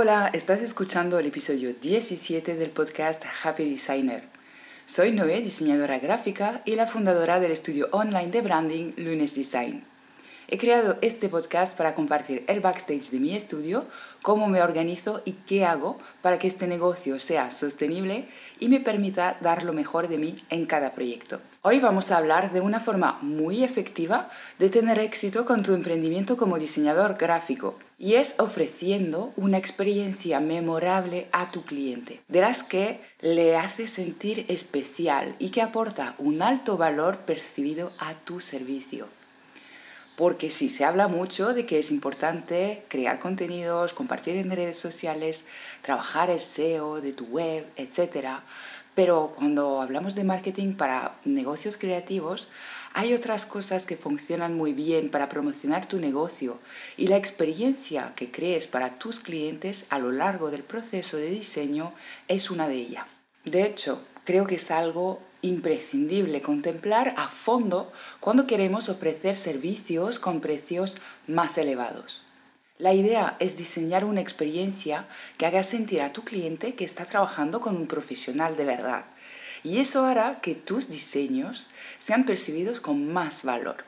Hola, 0.00 0.30
estás 0.32 0.62
escuchando 0.62 1.18
el 1.18 1.26
episodio 1.26 1.74
17 1.74 2.54
del 2.54 2.70
podcast 2.70 3.24
Happy 3.42 3.68
Designer. 3.68 4.22
Soy 4.86 5.10
Noé, 5.10 5.40
diseñadora 5.40 5.98
gráfica 5.98 6.62
y 6.64 6.76
la 6.76 6.86
fundadora 6.86 7.40
del 7.40 7.50
estudio 7.50 7.88
online 7.90 8.28
de 8.28 8.40
branding 8.40 8.92
Lunes 8.96 9.34
Design. 9.34 9.82
He 10.50 10.56
creado 10.56 10.96
este 11.02 11.28
podcast 11.28 11.76
para 11.76 11.94
compartir 11.94 12.42
el 12.46 12.60
backstage 12.60 13.10
de 13.10 13.20
mi 13.20 13.36
estudio, 13.36 13.84
cómo 14.22 14.46
me 14.46 14.62
organizo 14.62 15.20
y 15.26 15.32
qué 15.32 15.66
hago 15.66 15.98
para 16.22 16.38
que 16.38 16.48
este 16.48 16.66
negocio 16.66 17.18
sea 17.18 17.50
sostenible 17.50 18.26
y 18.58 18.70
me 18.70 18.80
permita 18.80 19.36
dar 19.42 19.62
lo 19.62 19.74
mejor 19.74 20.08
de 20.08 20.16
mí 20.16 20.42
en 20.48 20.64
cada 20.64 20.94
proyecto. 20.94 21.38
Hoy 21.60 21.80
vamos 21.80 22.10
a 22.10 22.16
hablar 22.16 22.50
de 22.50 22.62
una 22.62 22.80
forma 22.80 23.18
muy 23.20 23.62
efectiva 23.62 24.30
de 24.58 24.70
tener 24.70 24.98
éxito 25.00 25.44
con 25.44 25.62
tu 25.62 25.74
emprendimiento 25.74 26.38
como 26.38 26.58
diseñador 26.58 27.18
gráfico 27.18 27.78
y 27.98 28.14
es 28.14 28.40
ofreciendo 28.40 29.34
una 29.36 29.58
experiencia 29.58 30.40
memorable 30.40 31.28
a 31.30 31.50
tu 31.50 31.62
cliente, 31.62 32.22
de 32.26 32.40
las 32.40 32.62
que 32.62 33.02
le 33.20 33.54
hace 33.54 33.86
sentir 33.86 34.46
especial 34.48 35.36
y 35.38 35.50
que 35.50 35.60
aporta 35.60 36.14
un 36.16 36.40
alto 36.40 36.78
valor 36.78 37.18
percibido 37.18 37.92
a 37.98 38.14
tu 38.14 38.40
servicio 38.40 39.17
porque 40.18 40.50
sí, 40.50 40.68
se 40.68 40.84
habla 40.84 41.06
mucho 41.06 41.54
de 41.54 41.64
que 41.64 41.78
es 41.78 41.92
importante 41.92 42.82
crear 42.88 43.20
contenidos, 43.20 43.94
compartir 43.94 44.34
en 44.34 44.50
redes 44.50 44.76
sociales, 44.76 45.44
trabajar 45.80 46.28
el 46.28 46.40
SEO 46.40 47.00
de 47.00 47.12
tu 47.12 47.24
web, 47.26 47.64
etc. 47.76 48.40
Pero 48.96 49.32
cuando 49.36 49.80
hablamos 49.80 50.16
de 50.16 50.24
marketing 50.24 50.74
para 50.74 51.14
negocios 51.24 51.76
creativos, 51.76 52.48
hay 52.94 53.14
otras 53.14 53.46
cosas 53.46 53.86
que 53.86 53.96
funcionan 53.96 54.56
muy 54.56 54.72
bien 54.72 55.08
para 55.08 55.28
promocionar 55.28 55.86
tu 55.86 56.00
negocio 56.00 56.58
y 56.96 57.06
la 57.06 57.16
experiencia 57.16 58.12
que 58.16 58.32
crees 58.32 58.66
para 58.66 58.98
tus 58.98 59.20
clientes 59.20 59.86
a 59.88 60.00
lo 60.00 60.10
largo 60.10 60.50
del 60.50 60.64
proceso 60.64 61.16
de 61.16 61.30
diseño 61.30 61.92
es 62.26 62.50
una 62.50 62.66
de 62.66 62.74
ellas. 62.74 63.06
De 63.44 63.62
hecho, 63.62 64.02
creo 64.24 64.48
que 64.48 64.56
es 64.56 64.72
algo 64.72 65.22
imprescindible 65.42 66.42
contemplar 66.42 67.14
a 67.16 67.28
fondo 67.28 67.92
cuando 68.20 68.46
queremos 68.46 68.88
ofrecer 68.88 69.36
servicios 69.36 70.18
con 70.18 70.40
precios 70.40 70.96
más 71.26 71.58
elevados. 71.58 72.24
La 72.78 72.94
idea 72.94 73.36
es 73.40 73.58
diseñar 73.58 74.04
una 74.04 74.20
experiencia 74.20 75.06
que 75.36 75.46
haga 75.46 75.64
sentir 75.64 76.00
a 76.00 76.12
tu 76.12 76.22
cliente 76.22 76.74
que 76.74 76.84
está 76.84 77.04
trabajando 77.04 77.60
con 77.60 77.76
un 77.76 77.88
profesional 77.88 78.56
de 78.56 78.64
verdad. 78.64 79.04
Y 79.64 79.78
eso 79.78 80.04
hará 80.04 80.40
que 80.40 80.54
tus 80.54 80.88
diseños 80.88 81.68
sean 81.98 82.24
percibidos 82.24 82.80
con 82.80 83.12
más 83.12 83.42
valor. 83.42 83.84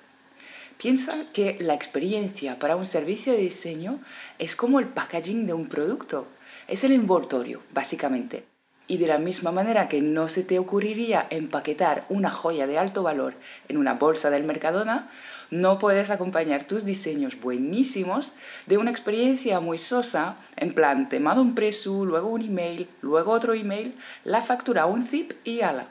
Piensa 0.76 1.14
que 1.32 1.56
la 1.60 1.74
experiencia 1.74 2.58
para 2.58 2.74
un 2.74 2.86
servicio 2.86 3.32
de 3.32 3.38
diseño 3.38 4.00
es 4.38 4.56
como 4.56 4.80
el 4.80 4.88
packaging 4.88 5.46
de 5.46 5.52
un 5.52 5.68
producto. 5.68 6.26
Es 6.66 6.82
el 6.82 6.92
envoltorio, 6.92 7.62
básicamente. 7.72 8.49
Y 8.90 8.98
de 8.98 9.06
la 9.06 9.18
misma 9.18 9.52
manera 9.52 9.88
que 9.88 10.02
no 10.02 10.28
se 10.28 10.42
te 10.42 10.58
ocurriría 10.58 11.28
empaquetar 11.30 12.06
una 12.08 12.28
joya 12.28 12.66
de 12.66 12.76
alto 12.76 13.04
valor 13.04 13.34
en 13.68 13.76
una 13.76 13.94
bolsa 13.94 14.30
del 14.30 14.42
Mercadona, 14.42 15.08
no 15.48 15.78
puedes 15.78 16.10
acompañar 16.10 16.64
tus 16.64 16.84
diseños 16.84 17.40
buenísimos 17.40 18.32
de 18.66 18.78
una 18.78 18.90
experiencia 18.90 19.60
muy 19.60 19.78
sosa, 19.78 20.38
en 20.56 20.74
plan, 20.74 21.08
te 21.08 21.20
mando 21.20 21.40
un 21.40 21.54
preso, 21.54 22.04
luego 22.04 22.30
un 22.30 22.42
email, 22.42 22.88
luego 23.00 23.30
otro 23.30 23.54
email, 23.54 23.96
la 24.24 24.42
factura 24.42 24.86
un 24.86 25.06
zip 25.06 25.34
y 25.44 25.60
ala. 25.60 25.86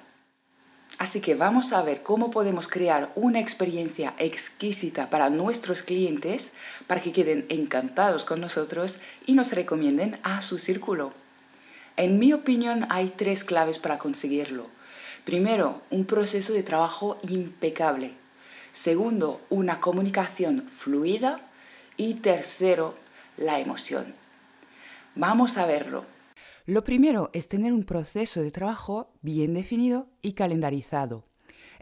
Así 0.98 1.22
que 1.22 1.36
vamos 1.36 1.72
a 1.72 1.82
ver 1.84 2.04
cómo 2.04 2.32
podemos 2.32 2.68
crear 2.68 3.14
una 3.16 3.40
experiencia 3.40 4.14
exquisita 4.18 5.10
para 5.10 5.30
nuestros 5.30 5.84
clientes 5.84 6.52
para 6.86 7.00
que 7.00 7.14
queden 7.14 7.46
encantados 7.48 8.26
con 8.26 8.42
nosotros 8.42 9.00
y 9.26 9.36
nos 9.36 9.54
recomienden 9.54 10.20
a 10.24 10.42
su 10.42 10.58
círculo. 10.58 11.14
En 12.00 12.18
mi 12.18 12.32
opinión 12.32 12.86
hay 12.90 13.10
tres 13.10 13.44
claves 13.44 13.78
para 13.78 13.98
conseguirlo. 13.98 14.68
Primero, 15.26 15.82
un 15.90 16.06
proceso 16.06 16.54
de 16.54 16.64
trabajo 16.64 17.20
impecable. 17.28 18.14
Segundo, 18.72 19.42
una 19.50 19.82
comunicación 19.82 20.62
fluida. 20.62 21.42
Y 21.98 22.14
tercero, 22.14 22.96
la 23.36 23.60
emoción. 23.60 24.14
Vamos 25.16 25.58
a 25.58 25.66
verlo. 25.66 26.06
Lo 26.66 26.86
primero 26.86 27.32
es 27.34 27.50
tener 27.50 27.74
un 27.74 27.84
proceso 27.84 28.42
de 28.42 28.52
trabajo 28.52 29.12
bien 29.22 29.54
definido 29.54 30.08
y 30.22 30.36
calendarizado. 30.36 31.26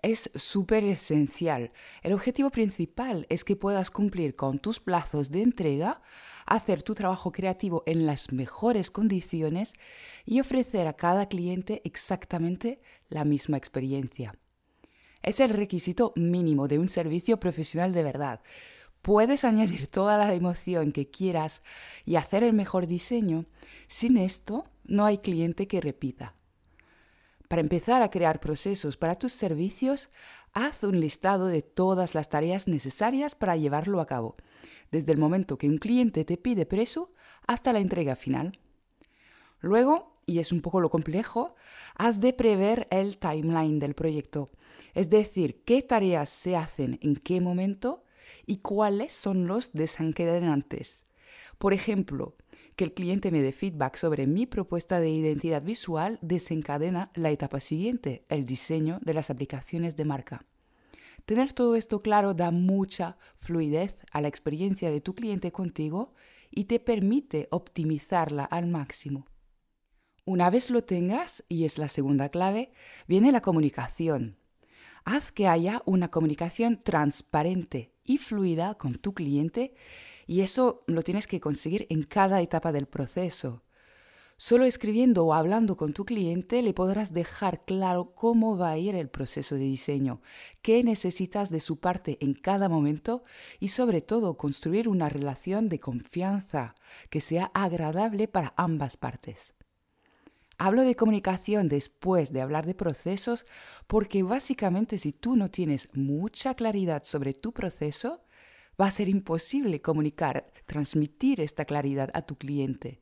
Es 0.02 0.30
súper 0.36 0.84
esencial. 0.84 1.72
El 2.04 2.14
objetivo 2.14 2.50
principal 2.50 3.26
es 3.30 3.44
que 3.44 3.56
puedas 3.56 3.92
cumplir 3.92 4.36
con 4.36 4.60
tus 4.60 4.80
plazos 4.80 5.32
de 5.32 5.42
entrega 5.42 6.02
hacer 6.48 6.82
tu 6.82 6.96
trabajo 6.96 7.32
creativo 7.32 7.84
en 7.86 8.06
las 8.06 8.32
mejores 8.32 8.90
condiciones 8.90 9.74
y 10.26 10.40
ofrecer 10.40 10.88
a 10.88 10.94
cada 10.94 11.28
cliente 11.28 11.82
exactamente 11.84 12.80
la 13.10 13.26
misma 13.26 13.58
experiencia. 13.58 14.34
Es 15.22 15.42
el 15.42 15.50
requisito 15.50 16.14
mínimo 16.16 16.68
de 16.68 16.80
un 16.80 16.88
servicio 16.88 17.40
profesional 17.40 17.94
de 17.94 18.04
verdad. 18.04 18.42
Puedes 19.02 19.44
añadir 19.44 19.88
toda 19.88 20.18
la 20.18 20.34
emoción 20.34 20.92
que 20.92 21.10
quieras 21.10 21.62
y 22.06 22.16
hacer 22.16 22.44
el 22.44 22.54
mejor 22.54 22.88
diseño. 22.88 23.46
Sin 23.88 24.18
esto, 24.18 24.66
no 24.86 25.06
hay 25.06 25.18
cliente 25.18 25.68
que 25.68 25.82
repita. 25.82 26.37
Para 27.48 27.62
empezar 27.62 28.02
a 28.02 28.10
crear 28.10 28.40
procesos 28.40 28.98
para 28.98 29.16
tus 29.16 29.32
servicios, 29.32 30.10
haz 30.54 30.84
un 30.84 31.00
listado 31.00 31.48
de 31.48 31.62
todas 31.62 32.14
las 32.14 32.30
tareas 32.30 32.68
necesarias 32.68 33.36
para 33.36 33.56
llevarlo 33.56 34.02
a 34.02 34.06
cabo 34.06 34.36
desde 34.92 35.12
el 35.12 35.18
momento 35.18 35.58
que 35.58 35.70
un 35.70 35.78
cliente 35.78 36.26
te 36.26 36.38
pide 36.38 36.66
preso 36.66 37.12
hasta 37.46 37.74
la 37.74 37.80
entrega 37.80 38.16
final. 38.16 38.60
Luego, 39.60 40.14
y 40.26 40.40
es 40.40 40.52
un 40.52 40.62
poco 40.62 40.82
lo 40.82 40.90
complejo, 40.90 41.56
has 41.96 42.20
de 42.20 42.34
prever 42.34 42.88
el 42.92 43.18
timeline 43.18 43.80
del 43.80 43.96
proyecto, 43.96 44.52
es 44.94 45.10
decir, 45.10 45.64
qué 45.64 45.82
tareas 45.82 46.30
se 46.30 46.56
hacen 46.56 47.00
en 47.02 47.16
qué 47.16 47.42
momento 47.42 48.04
y 48.46 48.58
cuáles 48.58 49.14
son 49.14 49.48
los 49.48 49.74
desencadenantes. 49.74 51.06
Por 51.58 51.74
ejemplo, 51.74 52.36
que 52.78 52.84
el 52.84 52.94
cliente 52.94 53.32
me 53.32 53.42
dé 53.42 53.52
feedback 53.52 53.98
sobre 53.98 54.28
mi 54.28 54.46
propuesta 54.46 55.00
de 55.00 55.10
identidad 55.10 55.64
visual 55.64 56.20
desencadena 56.22 57.12
la 57.16 57.32
etapa 57.32 57.60
siguiente, 57.60 58.24
el 58.30 58.46
diseño 58.46 59.00
de 59.02 59.16
las 59.16 59.32
aplicaciones 59.32 59.96
de 59.96 60.06
marca. 60.06 60.46
Tener 61.26 61.54
todo 61.54 61.76
esto 61.76 62.04
claro 62.04 62.36
da 62.36 62.52
mucha 62.52 63.18
fluidez 63.40 63.98
a 64.12 64.22
la 64.22 64.28
experiencia 64.28 64.92
de 64.92 65.02
tu 65.02 65.16
cliente 65.16 65.52
contigo 65.52 66.14
y 66.52 66.66
te 66.66 66.80
permite 66.80 67.48
optimizarla 67.50 68.46
al 68.46 68.68
máximo. 68.68 69.26
Una 70.24 70.52
vez 70.52 70.70
lo 70.70 70.84
tengas, 70.84 71.44
y 71.50 71.66
es 71.66 71.80
la 71.80 71.88
segunda 71.88 72.30
clave, 72.30 72.70
viene 73.08 73.32
la 73.32 73.42
comunicación. 73.42 74.38
Haz 75.10 75.32
que 75.32 75.48
haya 75.48 75.84
una 75.86 76.10
comunicación 76.10 76.84
transparente 76.84 77.94
y 78.04 78.18
fluida 78.18 78.76
con 78.76 78.96
tu 78.96 79.14
cliente 79.14 79.74
y 80.26 80.42
eso 80.42 80.84
lo 80.86 81.02
tienes 81.02 81.28
que 81.28 81.40
conseguir 81.40 81.88
en 81.90 82.04
cada 82.04 82.42
etapa 82.42 82.74
del 82.74 82.88
proceso. 82.88 83.64
Solo 84.36 84.66
escribiendo 84.66 85.26
o 85.26 85.34
hablando 85.34 85.78
con 85.78 85.94
tu 85.94 86.04
cliente 86.04 86.62
le 86.62 86.74
podrás 86.74 87.14
dejar 87.14 87.64
claro 87.64 88.14
cómo 88.16 88.58
va 88.58 88.72
a 88.72 88.78
ir 88.78 88.96
el 88.96 89.08
proceso 89.08 89.56
de 89.56 89.62
diseño, 89.62 90.22
qué 90.62 90.84
necesitas 90.84 91.52
de 91.52 91.62
su 91.62 91.80
parte 91.80 92.18
en 92.20 92.34
cada 92.34 92.68
momento 92.68 93.24
y 93.62 93.70
sobre 93.70 94.02
todo 94.02 94.36
construir 94.36 94.90
una 94.90 95.08
relación 95.08 95.70
de 95.70 95.80
confianza 95.80 96.76
que 97.10 97.22
sea 97.22 97.50
agradable 97.54 98.28
para 98.28 98.54
ambas 98.58 98.98
partes. 98.98 99.54
Hablo 100.60 100.82
de 100.82 100.96
comunicación 100.96 101.70
después 101.70 102.34
de 102.34 102.42
hablar 102.42 102.66
de 102.66 102.74
procesos 102.74 103.46
porque 103.86 104.24
básicamente 104.24 104.98
si 104.98 105.12
tú 105.12 105.36
no 105.36 105.52
tienes 105.52 105.88
mucha 105.94 106.56
claridad 106.56 107.04
sobre 107.04 107.34
tu 107.34 107.54
proceso, 107.54 108.24
va 108.80 108.88
a 108.88 108.92
ser 108.92 109.08
imposible 109.08 109.82
comunicar, 109.82 110.48
transmitir 110.66 111.42
esta 111.42 111.66
claridad 111.66 112.10
a 112.16 112.24
tu 112.24 112.38
cliente. 112.38 113.02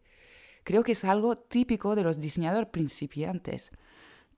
Creo 0.66 0.84
que 0.84 0.94
es 0.94 1.06
algo 1.06 1.38
típico 1.38 1.96
de 1.96 2.04
los 2.04 2.20
diseñadores 2.20 2.70
principiantes. 2.70 3.72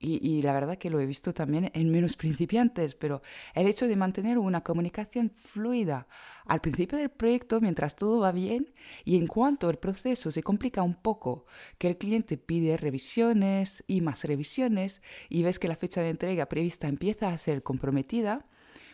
Y, 0.00 0.42
la 0.42 0.52
verdad 0.52 0.78
que 0.78 0.90
lo 0.90 1.00
he 1.00 1.06
visto 1.06 1.34
también 1.34 1.72
en 1.74 1.90
menos 1.90 2.16
principiantes, 2.16 2.94
pero 2.94 3.20
el 3.54 3.66
hecho 3.66 3.88
de 3.88 3.96
mantener 3.96 4.38
una 4.38 4.62
comunicación 4.62 5.32
fluida 5.34 6.06
al 6.46 6.60
principio 6.60 6.98
del 6.98 7.10
proyecto 7.10 7.60
mientras 7.60 7.96
todo 7.96 8.20
va 8.20 8.30
bien 8.30 8.72
y 9.04 9.16
en 9.16 9.26
cuanto 9.26 9.68
el 9.70 9.76
proceso 9.78 10.30
se 10.30 10.42
complica 10.42 10.82
un 10.82 10.94
poco, 10.94 11.46
que 11.78 11.88
el 11.88 11.98
cliente 11.98 12.38
pide 12.38 12.76
revisiones 12.76 13.82
y 13.88 14.00
más 14.00 14.22
revisiones 14.22 15.02
y 15.28 15.42
ves 15.42 15.58
que 15.58 15.68
la 15.68 15.76
fecha 15.76 16.00
de 16.00 16.10
entrega 16.10 16.46
prevista 16.46 16.86
empieza 16.86 17.30
a 17.30 17.38
ser 17.38 17.64
comprometida, 17.64 18.46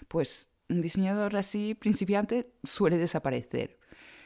pues 0.08 0.48
un 0.70 0.80
diseñador 0.80 1.36
así 1.36 1.74
principiante 1.74 2.50
suele 2.64 2.96
desaparecer. 2.96 3.78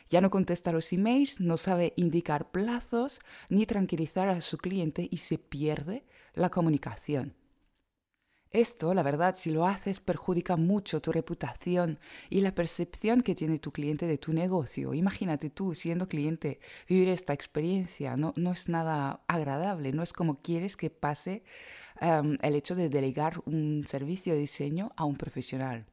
Ya 0.08 0.20
no 0.20 0.31
contesta 0.31 0.72
los 0.72 0.93
emails, 0.93 1.40
no 1.40 1.56
sabe 1.56 1.93
indicar 1.96 2.50
plazos 2.50 3.20
ni 3.49 3.66
tranquilizar 3.66 4.28
a 4.28 4.40
su 4.40 4.58
cliente 4.58 5.08
y 5.10 5.19
se 5.19 5.38
pierde 5.38 6.05
la 6.34 6.50
comunicación. 6.50 7.34
Esto, 8.50 8.94
la 8.94 9.02
verdad, 9.02 9.34
si 9.37 9.50
lo 9.50 9.66
haces, 9.66 10.00
perjudica 10.00 10.56
mucho 10.56 11.02
tu 11.02 11.12
reputación 11.12 11.99
y 12.31 12.40
la 12.40 12.55
percepción 12.55 13.20
que 13.20 13.34
tiene 13.34 13.58
tu 13.58 13.72
cliente 13.72 14.06
de 14.06 14.16
tu 14.16 14.32
negocio. 14.32 14.94
Imagínate 14.94 15.50
tú, 15.50 15.75
siendo 15.75 16.08
cliente, 16.08 16.58
vivir 16.88 17.11
esta 17.11 17.34
experiencia. 17.34 18.16
No, 18.16 18.32
no 18.37 18.52
es 18.52 18.70
nada 18.70 19.22
agradable, 19.28 19.93
no 19.93 20.02
es 20.02 20.14
como 20.14 20.40
quieres 20.40 20.78
que 20.78 20.88
pase 20.88 21.43
em, 22.00 22.38
el 22.40 22.54
hecho 22.54 22.75
de 22.75 22.88
delegar 22.88 23.43
un 23.44 23.84
servicio 23.87 24.32
de 24.32 24.40
diseño 24.40 24.93
a 24.96 25.04
un 25.04 25.16
profesional. 25.16 25.84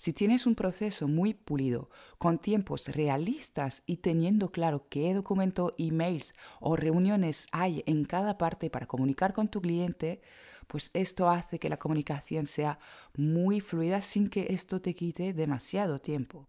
Si 0.00 0.14
tienes 0.14 0.46
un 0.46 0.54
proceso 0.54 1.08
muy 1.08 1.34
pulido, 1.34 1.90
con 2.16 2.38
tiempos 2.38 2.88
realistas 2.88 3.82
y 3.84 3.98
teniendo 3.98 4.48
claro 4.48 4.86
qué 4.88 5.12
documento, 5.12 5.72
emails 5.76 6.32
o 6.58 6.74
reuniones 6.74 7.46
hay 7.52 7.82
en 7.84 8.06
cada 8.06 8.38
parte 8.38 8.70
para 8.70 8.86
comunicar 8.86 9.34
con 9.34 9.48
tu 9.48 9.60
cliente, 9.60 10.22
pues 10.68 10.90
esto 10.94 11.28
hace 11.28 11.58
que 11.58 11.68
la 11.68 11.78
comunicación 11.78 12.46
sea 12.46 12.78
muy 13.14 13.60
fluida 13.60 14.00
sin 14.00 14.30
que 14.30 14.46
esto 14.48 14.80
te 14.80 14.94
quite 14.94 15.34
demasiado 15.34 16.00
tiempo. 16.00 16.48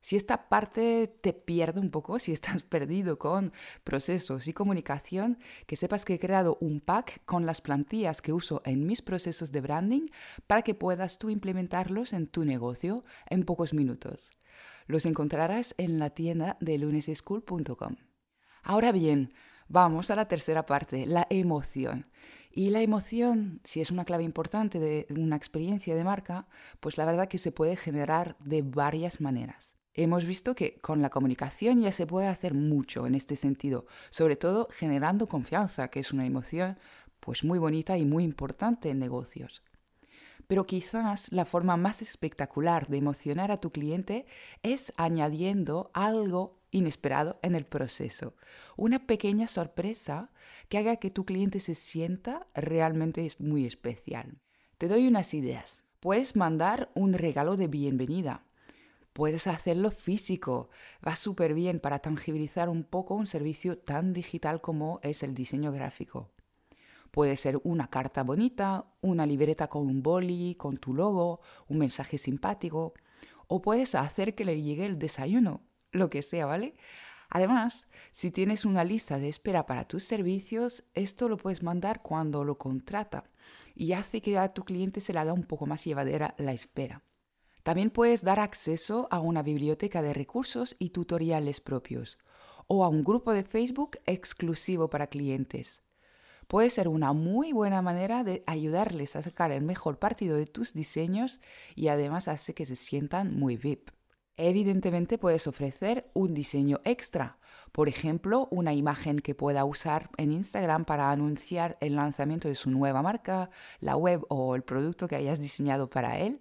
Si 0.00 0.16
esta 0.16 0.48
parte 0.48 1.08
te 1.20 1.32
pierde 1.34 1.78
un 1.78 1.90
poco, 1.90 2.18
si 2.18 2.32
estás 2.32 2.62
perdido 2.68 3.18
con 3.18 3.52
procesos 3.84 4.48
y 4.48 4.52
comunicación, 4.52 5.38
que 5.66 5.76
sepas 5.76 6.04
que 6.04 6.14
he 6.14 6.18
creado 6.18 6.56
un 6.60 6.80
pack 6.80 7.24
con 7.24 7.46
las 7.46 7.60
plantillas 7.60 8.22
que 8.22 8.32
uso 8.32 8.62
en 8.64 8.86
mis 8.86 9.02
procesos 9.02 9.52
de 9.52 9.60
branding 9.60 10.08
para 10.46 10.62
que 10.62 10.74
puedas 10.74 11.18
tú 11.18 11.30
implementarlos 11.30 12.12
en 12.12 12.26
tu 12.26 12.44
negocio 12.44 13.04
en 13.28 13.44
pocos 13.44 13.74
minutos. 13.74 14.30
Los 14.86 15.06
encontrarás 15.06 15.74
en 15.78 15.98
la 15.98 16.10
tienda 16.10 16.56
de 16.60 16.78
luneseschool.com. 16.78 17.96
Ahora 18.62 18.92
bien, 18.92 19.34
vamos 19.68 20.10
a 20.10 20.16
la 20.16 20.26
tercera 20.26 20.66
parte, 20.66 21.06
la 21.06 21.26
emoción. 21.30 22.10
Y 22.52 22.70
la 22.70 22.80
emoción, 22.80 23.60
si 23.62 23.80
es 23.80 23.92
una 23.92 24.04
clave 24.04 24.24
importante 24.24 24.80
de 24.80 25.06
una 25.10 25.36
experiencia 25.36 25.94
de 25.94 26.02
marca, 26.02 26.48
pues 26.80 26.98
la 26.98 27.04
verdad 27.04 27.28
que 27.28 27.38
se 27.38 27.52
puede 27.52 27.76
generar 27.76 28.36
de 28.40 28.62
varias 28.62 29.20
maneras. 29.20 29.79
Hemos 29.94 30.24
visto 30.24 30.54
que 30.54 30.78
con 30.80 31.02
la 31.02 31.10
comunicación 31.10 31.80
ya 31.80 31.90
se 31.90 32.06
puede 32.06 32.28
hacer 32.28 32.54
mucho 32.54 33.06
en 33.06 33.14
este 33.16 33.34
sentido, 33.34 33.86
sobre 34.10 34.36
todo 34.36 34.68
generando 34.70 35.26
confianza, 35.26 35.88
que 35.88 36.00
es 36.00 36.12
una 36.12 36.26
emoción 36.26 36.76
pues 37.18 37.44
muy 37.44 37.58
bonita 37.58 37.98
y 37.98 38.04
muy 38.04 38.24
importante 38.24 38.90
en 38.90 38.98
negocios. 38.98 39.62
Pero 40.46 40.66
quizás 40.66 41.30
la 41.32 41.44
forma 41.44 41.76
más 41.76 42.02
espectacular 42.02 42.88
de 42.88 42.98
emocionar 42.98 43.52
a 43.52 43.60
tu 43.60 43.70
cliente 43.70 44.26
es 44.62 44.92
añadiendo 44.96 45.90
algo 45.92 46.60
inesperado 46.70 47.38
en 47.42 47.54
el 47.54 47.66
proceso. 47.66 48.34
Una 48.76 49.06
pequeña 49.06 49.48
sorpresa 49.48 50.30
que 50.68 50.78
haga 50.78 50.96
que 50.96 51.10
tu 51.10 51.24
cliente 51.24 51.60
se 51.60 51.74
sienta 51.74 52.46
realmente 52.54 53.26
muy 53.38 53.66
especial. 53.66 54.38
Te 54.78 54.88
doy 54.88 55.06
unas 55.06 55.34
ideas. 55.34 55.84
Puedes 56.00 56.36
mandar 56.36 56.90
un 56.94 57.12
regalo 57.12 57.56
de 57.56 57.66
bienvenida. 57.66 58.44
Puedes 59.12 59.46
hacerlo 59.46 59.90
físico. 59.90 60.70
Va 61.06 61.16
súper 61.16 61.54
bien 61.54 61.80
para 61.80 61.98
tangibilizar 61.98 62.68
un 62.68 62.84
poco 62.84 63.14
un 63.14 63.26
servicio 63.26 63.78
tan 63.78 64.12
digital 64.12 64.60
como 64.60 65.00
es 65.02 65.22
el 65.22 65.34
diseño 65.34 65.72
gráfico. 65.72 66.30
Puede 67.10 67.36
ser 67.36 67.60
una 67.64 67.88
carta 67.88 68.22
bonita, 68.22 68.86
una 69.00 69.26
libreta 69.26 69.66
con 69.66 69.86
un 69.86 70.02
boli, 70.02 70.54
con 70.54 70.76
tu 70.76 70.94
logo, 70.94 71.40
un 71.66 71.78
mensaje 71.78 72.18
simpático. 72.18 72.94
O 73.48 73.60
puedes 73.60 73.96
hacer 73.96 74.36
que 74.36 74.44
le 74.44 74.62
llegue 74.62 74.86
el 74.86 74.98
desayuno 74.98 75.62
lo 75.92 76.08
que 76.08 76.22
sea, 76.22 76.46
¿vale? 76.46 76.76
Además, 77.28 77.86
si 78.12 78.30
tienes 78.30 78.64
una 78.64 78.84
lista 78.84 79.18
de 79.18 79.28
espera 79.28 79.66
para 79.66 79.86
tus 79.86 80.04
servicios, 80.04 80.84
esto 80.94 81.28
lo 81.28 81.36
puedes 81.36 81.62
mandar 81.62 82.02
cuando 82.02 82.44
lo 82.44 82.58
contrata 82.58 83.24
y 83.74 83.92
hace 83.92 84.20
que 84.20 84.36
a 84.38 84.52
tu 84.52 84.64
cliente 84.64 85.00
se 85.00 85.12
le 85.12 85.20
haga 85.20 85.32
un 85.32 85.44
poco 85.44 85.66
más 85.66 85.84
llevadera 85.84 86.34
la 86.38 86.52
espera. 86.52 87.02
También 87.62 87.90
puedes 87.90 88.22
dar 88.22 88.40
acceso 88.40 89.08
a 89.10 89.20
una 89.20 89.42
biblioteca 89.42 90.02
de 90.02 90.14
recursos 90.14 90.76
y 90.78 90.90
tutoriales 90.90 91.60
propios 91.60 92.18
o 92.66 92.84
a 92.84 92.88
un 92.88 93.04
grupo 93.04 93.32
de 93.32 93.42
Facebook 93.42 93.98
exclusivo 94.06 94.88
para 94.88 95.08
clientes. 95.08 95.82
Puede 96.46 96.70
ser 96.70 96.88
una 96.88 97.12
muy 97.12 97.52
buena 97.52 97.80
manera 97.80 98.24
de 98.24 98.42
ayudarles 98.46 99.14
a 99.14 99.22
sacar 99.22 99.52
el 99.52 99.62
mejor 99.62 99.98
partido 99.98 100.36
de 100.36 100.46
tus 100.46 100.72
diseños 100.72 101.38
y 101.76 101.88
además 101.88 102.26
hace 102.28 102.54
que 102.54 102.66
se 102.66 102.76
sientan 102.76 103.36
muy 103.38 103.56
VIP. 103.56 103.90
Evidentemente 104.36 105.18
puedes 105.18 105.46
ofrecer 105.46 106.10
un 106.14 106.32
diseño 106.32 106.80
extra, 106.84 107.38
por 107.72 107.88
ejemplo, 107.88 108.48
una 108.50 108.72
imagen 108.72 109.18
que 109.18 109.34
pueda 109.34 109.64
usar 109.64 110.10
en 110.16 110.32
Instagram 110.32 110.86
para 110.86 111.10
anunciar 111.10 111.76
el 111.80 111.94
lanzamiento 111.94 112.48
de 112.48 112.54
su 112.54 112.70
nueva 112.70 113.02
marca, 113.02 113.50
la 113.80 113.96
web 113.96 114.24
o 114.28 114.54
el 114.56 114.62
producto 114.62 115.08
que 115.08 115.16
hayas 115.16 115.40
diseñado 115.40 115.90
para 115.90 116.18
él. 116.18 116.40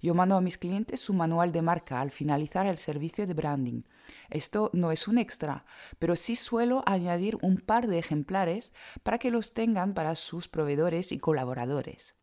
Yo 0.00 0.14
mando 0.14 0.36
a 0.36 0.40
mis 0.40 0.58
clientes 0.58 1.00
su 1.00 1.12
manual 1.12 1.50
de 1.50 1.62
marca 1.62 2.00
al 2.00 2.10
finalizar 2.10 2.66
el 2.66 2.78
servicio 2.78 3.26
de 3.26 3.34
branding. 3.34 3.82
Esto 4.30 4.70
no 4.72 4.92
es 4.92 5.08
un 5.08 5.18
extra, 5.18 5.64
pero 5.98 6.14
sí 6.14 6.36
suelo 6.36 6.82
añadir 6.86 7.36
un 7.42 7.58
par 7.58 7.88
de 7.88 7.98
ejemplares 7.98 8.72
para 9.02 9.18
que 9.18 9.30
los 9.30 9.54
tengan 9.54 9.94
para 9.94 10.14
sus 10.14 10.48
proveedores 10.48 11.10
y 11.10 11.18
colaboradores. 11.18 12.14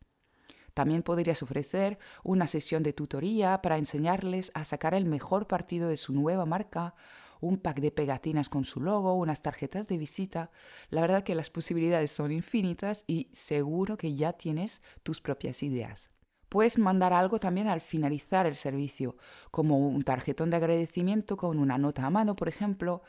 También 0.72 1.02
podrías 1.02 1.42
ofrecer 1.42 1.98
una 2.22 2.46
sesión 2.46 2.82
de 2.82 2.92
tutoría 2.92 3.62
para 3.62 3.78
enseñarles 3.78 4.50
a 4.54 4.64
sacar 4.64 4.94
el 4.94 5.06
mejor 5.06 5.46
partido 5.46 5.88
de 5.88 5.96
su 5.96 6.12
nueva 6.12 6.44
marca, 6.44 6.94
un 7.40 7.58
pack 7.58 7.80
de 7.80 7.90
pegatinas 7.90 8.48
con 8.48 8.64
su 8.64 8.80
logo, 8.80 9.14
unas 9.14 9.42
tarjetas 9.42 9.88
de 9.88 9.98
visita. 9.98 10.50
La 10.90 11.00
verdad 11.00 11.24
que 11.24 11.34
las 11.34 11.50
posibilidades 11.50 12.10
son 12.10 12.32
infinitas 12.32 13.04
y 13.06 13.28
seguro 13.32 13.96
que 13.96 14.14
ya 14.14 14.34
tienes 14.34 14.82
tus 15.02 15.20
propias 15.20 15.62
ideas. 15.62 16.15
Puedes 16.56 16.78
mandar 16.78 17.12
algo 17.12 17.38
también 17.38 17.68
al 17.68 17.82
finalizar 17.82 18.46
el 18.46 18.56
servicio, 18.56 19.18
como 19.50 19.76
un 19.76 20.02
tarjetón 20.04 20.48
de 20.48 20.56
agradecimiento 20.56 21.36
con 21.36 21.58
una 21.58 21.76
nota 21.76 22.06
a 22.06 22.08
mano, 22.08 22.34
por 22.34 22.48
ejemplo. 22.48 23.02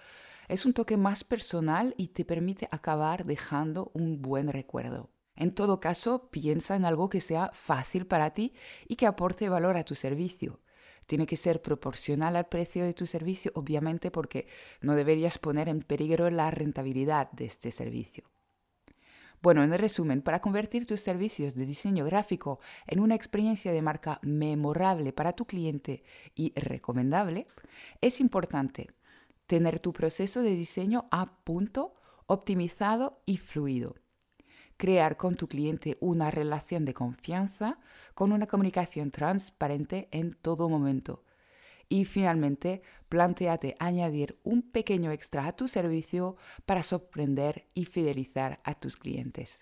Es 0.49 0.65
un 0.65 0.73
toque 0.73 0.97
más 0.97 1.23
personal 1.23 1.95
y 1.95 2.09
te 2.09 2.25
permite 2.25 2.67
acabar 2.71 3.23
dejando 3.23 3.89
un 3.93 4.21
buen 4.21 4.49
recuerdo. 4.49 5.11
En 5.37 5.55
todo 5.55 5.79
caso, 5.79 6.29
piensa 6.29 6.75
en 6.75 6.83
algo 6.83 7.07
que 7.07 7.21
sea 7.21 7.49
fácil 7.53 8.05
para 8.05 8.31
ti 8.31 8.53
y 8.85 8.97
que 8.97 9.07
aporte 9.07 9.47
valor 9.47 9.77
a 9.77 9.85
tu 9.85 9.95
servicio. 9.95 10.59
Tiene 11.05 11.25
que 11.25 11.37
ser 11.37 11.61
proporcional 11.61 12.35
al 12.35 12.49
precio 12.49 12.83
de 12.83 12.93
tu 12.93 13.07
servicio, 13.07 13.53
obviamente, 13.55 14.11
porque 14.11 14.45
no 14.81 14.93
deberías 14.93 15.37
poner 15.37 15.69
en 15.69 15.83
peligro 15.83 16.29
la 16.29 16.51
rentabilidad 16.51 17.31
de 17.31 17.45
este 17.45 17.71
servicio. 17.71 18.29
Bueno, 19.41 19.63
en 19.63 19.71
resumen, 19.77 20.21
para 20.21 20.41
convertir 20.41 20.85
tus 20.85 21.01
servicios 21.01 21.55
de 21.55 21.65
diseño 21.65 22.05
gráfico 22.05 22.59
en 22.87 22.99
una 22.99 23.15
experiencia 23.15 23.71
de 23.71 23.81
marca 23.81 24.19
memorable 24.23 25.13
para 25.13 25.33
tu 25.33 25.45
cliente 25.45 26.03
y 26.35 26.53
recomendable, 26.59 27.45
es 28.01 28.19
importante 28.19 28.89
tener 29.45 29.79
tu 29.79 29.93
proceso 29.93 30.41
de 30.41 30.55
diseño 30.55 31.05
a 31.11 31.37
punto, 31.43 31.93
optimizado 32.25 33.21
y 33.25 33.37
fluido 33.37 33.95
crear 34.77 35.17
con 35.17 35.35
tu 35.35 35.47
cliente 35.47 35.97
una 35.99 36.31
relación 36.31 36.85
de 36.85 36.93
confianza 36.93 37.79
con 38.13 38.31
una 38.31 38.47
comunicación 38.47 39.11
transparente 39.11 40.07
en 40.11 40.33
todo 40.33 40.69
momento. 40.69 41.23
Y 41.89 42.05
finalmente, 42.05 42.81
planteate 43.09 43.75
añadir 43.79 44.37
un 44.43 44.61
pequeño 44.61 45.11
extra 45.11 45.47
a 45.47 45.55
tu 45.55 45.67
servicio 45.67 46.35
para 46.65 46.83
sorprender 46.83 47.67
y 47.73 47.85
fidelizar 47.85 48.59
a 48.63 48.75
tus 48.75 48.97
clientes. 48.97 49.59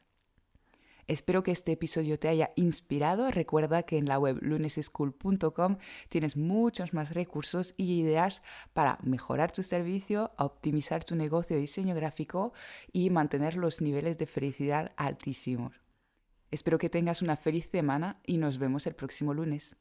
Espero 1.07 1.43
que 1.43 1.51
este 1.51 1.71
episodio 1.71 2.17
te 2.17 2.29
haya 2.29 2.49
inspirado. 2.55 3.29
Recuerda 3.29 3.83
que 3.83 3.99
en 3.99 4.07
la 4.07 4.17
web 4.17 4.39
luneseschool.com 4.41 5.77
tienes 6.09 6.35
muchos 6.35 6.93
más 6.93 7.13
recursos 7.13 7.75
y 7.77 7.99
ideas 7.99 8.41
para 8.73 8.97
mejorar 9.03 9.51
tu 9.51 9.61
servicio, 9.61 10.31
optimizar 10.37 11.03
tu 11.03 11.15
negocio 11.15 11.55
de 11.55 11.61
diseño 11.61 11.93
gráfico 11.93 12.53
y 12.91 13.11
mantener 13.11 13.55
los 13.55 13.81
niveles 13.81 14.17
de 14.17 14.25
felicidad 14.25 14.93
altísimos. 14.97 15.79
Espero 16.49 16.79
que 16.79 16.89
tengas 16.89 17.21
una 17.21 17.35
feliz 17.35 17.69
semana 17.69 18.19
y 18.25 18.37
nos 18.37 18.57
vemos 18.57 18.87
el 18.87 18.95
próximo 18.95 19.33
lunes. 19.35 19.75